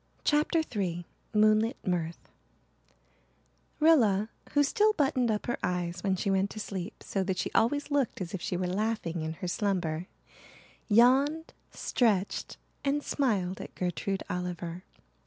CHAPTER 0.23 0.63
III 0.75 1.05
MOONLIT 1.31 1.77
MIRTH 1.85 2.27
Rilla, 3.79 4.29
who 4.53 4.63
still 4.63 4.93
buttoned 4.93 5.29
up 5.29 5.45
her 5.45 5.59
eyes 5.61 6.01
when 6.03 6.15
she 6.15 6.31
went 6.31 6.49
to 6.49 6.59
sleep 6.59 7.03
so 7.03 7.23
that 7.23 7.37
she 7.37 7.51
always 7.53 7.91
looked 7.91 8.19
as 8.19 8.33
if 8.33 8.41
she 8.41 8.57
were 8.57 8.65
laughing 8.65 9.21
in 9.21 9.33
her 9.33 9.47
slumber, 9.47 10.07
yawned, 10.87 11.53
stretched, 11.69 12.57
and 12.83 13.03
smiled 13.03 13.61
at 13.61 13.75
Gertrude 13.75 14.23
Oliver. 14.27 14.85